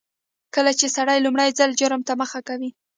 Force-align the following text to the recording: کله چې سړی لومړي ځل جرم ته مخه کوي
کله 0.55 0.71
چې 0.79 0.85
سړی 0.95 1.17
لومړي 1.25 1.49
ځل 1.59 1.69
جرم 1.79 2.01
ته 2.07 2.13
مخه 2.21 2.39
کوي 2.47 2.69